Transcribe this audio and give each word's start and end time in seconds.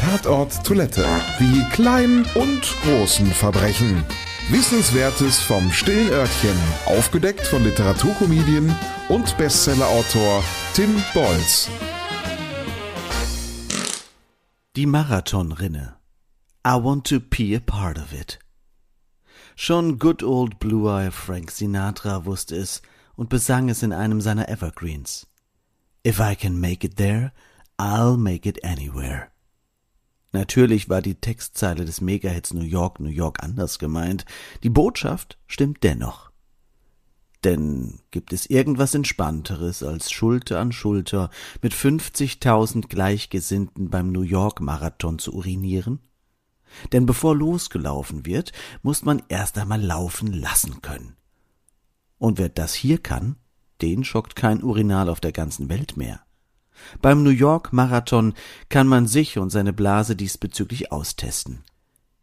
Tatort 0.00 0.64
Toilette. 0.64 1.04
Die 1.38 1.62
kleinen 1.72 2.24
und 2.34 2.62
großen 2.84 3.26
Verbrechen. 3.26 4.02
Wissenswertes 4.48 5.40
vom 5.40 5.70
stillen 5.70 6.08
Örtchen. 6.08 6.56
Aufgedeckt 6.86 7.46
von 7.46 7.62
Literaturkomedien 7.62 8.74
und 9.10 9.36
Bestsellerautor 9.36 10.42
Tim 10.72 11.02
Bolz. 11.12 11.68
Die 14.74 14.86
Marathonrinne. 14.86 15.96
I 16.66 16.82
want 16.82 17.06
to 17.08 17.20
be 17.20 17.54
a 17.54 17.60
part 17.60 17.98
of 17.98 18.14
it. 18.14 18.38
Schon 19.54 19.98
good 19.98 20.22
old 20.22 20.58
Blue-Eye 20.60 21.10
Frank 21.10 21.50
Sinatra 21.50 22.24
wusste 22.24 22.56
es 22.56 22.80
und 23.16 23.28
besang 23.28 23.68
es 23.68 23.82
in 23.82 23.92
einem 23.92 24.22
seiner 24.22 24.48
Evergreens. 24.48 25.26
If 26.06 26.20
I 26.20 26.34
can 26.34 26.58
make 26.58 26.86
it 26.86 26.96
there, 26.96 27.32
I'll 27.78 28.16
make 28.16 28.48
it 28.48 28.64
anywhere. 28.64 29.29
Natürlich 30.32 30.88
war 30.88 31.02
die 31.02 31.16
Textzeile 31.16 31.84
des 31.84 32.00
Megahits 32.00 32.54
New 32.54 32.64
York, 32.64 33.00
New 33.00 33.08
York 33.08 33.42
anders 33.42 33.78
gemeint. 33.78 34.24
Die 34.62 34.70
Botschaft 34.70 35.38
stimmt 35.46 35.82
dennoch. 35.82 36.30
Denn 37.42 38.00
gibt 38.10 38.32
es 38.32 38.46
irgendwas 38.46 38.94
Entspannteres, 38.94 39.82
als 39.82 40.10
Schulter 40.10 40.60
an 40.60 40.72
Schulter 40.72 41.30
mit 41.62 41.72
50.000 41.72 42.88
Gleichgesinnten 42.88 43.88
beim 43.88 44.12
New 44.12 44.22
York 44.22 44.60
Marathon 44.60 45.18
zu 45.18 45.32
urinieren? 45.32 46.00
Denn 46.92 47.06
bevor 47.06 47.34
losgelaufen 47.34 48.26
wird, 48.26 48.52
muss 48.82 49.02
man 49.02 49.22
erst 49.28 49.58
einmal 49.58 49.82
laufen 49.82 50.32
lassen 50.32 50.82
können. 50.82 51.16
Und 52.18 52.38
wer 52.38 52.50
das 52.50 52.74
hier 52.74 52.98
kann, 52.98 53.36
den 53.80 54.04
schockt 54.04 54.36
kein 54.36 54.62
Urinal 54.62 55.08
auf 55.08 55.20
der 55.20 55.32
ganzen 55.32 55.68
Welt 55.70 55.96
mehr. 55.96 56.20
Beim 57.02 57.22
New 57.22 57.30
York 57.30 57.72
Marathon 57.72 58.34
kann 58.68 58.86
man 58.86 59.06
sich 59.06 59.38
und 59.38 59.50
seine 59.50 59.72
Blase 59.72 60.16
diesbezüglich 60.16 60.92
austesten. 60.92 61.62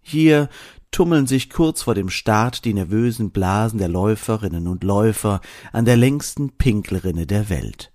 Hier 0.00 0.48
tummeln 0.90 1.26
sich 1.26 1.50
kurz 1.50 1.82
vor 1.82 1.94
dem 1.94 2.08
Start 2.08 2.64
die 2.64 2.74
nervösen 2.74 3.30
Blasen 3.30 3.78
der 3.78 3.88
Läuferinnen 3.88 4.66
und 4.66 4.84
Läufer 4.84 5.40
an 5.72 5.84
der 5.84 5.96
längsten 5.96 6.50
Pinkelrinne 6.56 7.26
der 7.26 7.50
Welt. 7.50 7.92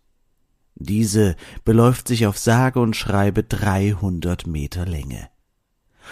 Diese 0.76 1.36
beläuft 1.66 2.08
sich 2.08 2.28
auf 2.28 2.38
sage 2.38 2.80
und 2.80 2.96
schreibe 2.96 3.44
dreihundert 3.44 4.48
Meter 4.48 4.86
Länge. 4.86 5.30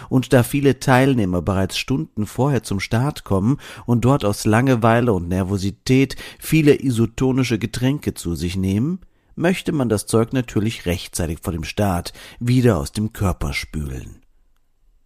Und 0.09 0.33
da 0.33 0.43
viele 0.43 0.79
Teilnehmer 0.79 1.41
bereits 1.41 1.77
Stunden 1.77 2.25
vorher 2.25 2.63
zum 2.63 2.79
Start 2.79 3.23
kommen 3.23 3.57
und 3.85 4.05
dort 4.05 4.23
aus 4.23 4.45
Langeweile 4.45 5.13
und 5.13 5.27
Nervosität 5.27 6.15
viele 6.39 6.81
isotonische 6.81 7.59
Getränke 7.59 8.13
zu 8.13 8.35
sich 8.35 8.55
nehmen, 8.55 8.99
möchte 9.41 9.71
man 9.71 9.89
das 9.89 10.05
Zeug 10.05 10.31
natürlich 10.31 10.85
rechtzeitig 10.85 11.39
vor 11.41 11.51
dem 11.51 11.63
Start 11.63 12.13
wieder 12.39 12.77
aus 12.77 12.91
dem 12.91 13.11
Körper 13.11 13.53
spülen. 13.53 14.21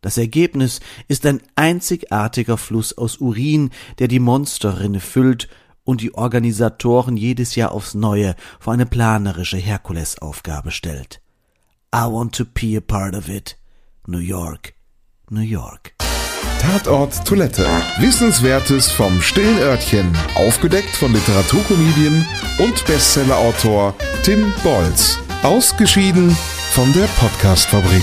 Das 0.02 0.20
Ergebnis 0.20 0.82
ist 1.08 1.26
ein 1.26 1.42
einzigartiger 1.56 2.58
Fluss 2.58 2.96
aus 2.96 3.18
Urin, 3.18 3.72
der 3.98 4.08
die 4.08 4.20
Monsterrinne 4.20 5.00
füllt 5.00 5.50
und 5.84 6.02
die 6.02 6.14
Organisatoren 6.14 7.18
jedes 7.18 7.56
Jahr 7.56 7.72
aufs 7.72 7.96
Neue 7.96 8.36
vor 8.60 8.74
eine 8.74 8.86
planerische 8.86 9.58
Herkulesaufgabe 9.58 10.70
stellt. 10.70 11.22
I 11.94 12.06
want 12.06 12.36
to 12.36 12.46
be 12.46 12.78
a 12.78 12.82
part 12.82 13.16
of 13.16 13.30
it. 13.30 13.58
New 14.06 14.20
York, 14.20 14.76
New 15.30 15.42
York. 15.42 15.95
Tatort 16.66 17.24
Toilette. 17.28 17.68
Wissenswertes 18.00 18.92
vom 18.92 19.22
stillen 19.22 19.60
Örtchen. 19.60 20.12
Aufgedeckt 20.34 20.90
von 20.90 21.14
Literaturkomedien 21.14 22.26
und 22.58 22.86
Bestsellerautor 22.88 23.94
Tim 24.24 24.52
Bolz. 24.64 25.20
Ausgeschieden 25.44 26.32
von 26.72 26.92
der 26.94 27.06
Podcastfabrik. 27.20 28.02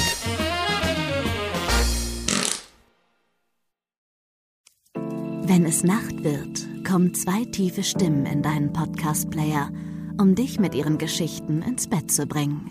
Wenn 5.43 5.65
es 5.65 5.83
Nacht 5.83 6.23
wird, 6.23 6.87
kommen 6.89 7.15
zwei 7.15 7.45
tiefe 7.47 7.83
Stimmen 7.83 8.27
in 8.27 8.43
deinen 8.43 8.73
Podcast-Player, 8.73 9.71
um 10.21 10.37
dich 10.37 10.61
mit 10.61 10.77
ihren 10.77 10.99
Geschichten 10.99 11.63
ins 11.63 11.89
Bett 11.89 12.13
zu 12.13 12.27
bringen. 12.27 12.71